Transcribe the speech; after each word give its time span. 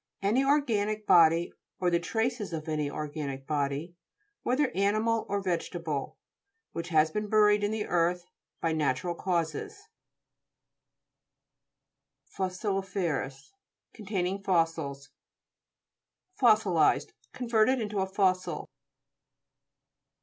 Any 0.23 0.43
organic 0.43 1.05
body, 1.05 1.53
or 1.79 1.91
the 1.91 1.99
traces 1.99 2.53
of 2.53 2.63
anj 2.63 2.91
r 2.91 3.05
organic 3.05 3.45
body, 3.45 3.95
whether 4.41 4.71
animal 4.71 5.27
or 5.29 5.43
vegetable, 5.43 6.17
which 6.71 6.87
has 6.89 7.11
been 7.11 7.29
buried 7.29 7.63
in 7.63 7.69
the 7.69 7.85
earth 7.85 8.25
by 8.59 8.71
natural 8.71 9.13
causes 9.13 9.75
(p. 12.25 12.37
21). 12.37 12.49
FOSSILI'FEROUS 12.49 13.53
Containing 13.93 14.41
fossils. 14.41 15.11
FOS'SILIZED 16.33 17.13
Converted 17.33 17.79
into 17.79 17.99
a 17.99 18.07
fos 18.07 18.41
sil. 18.41 18.69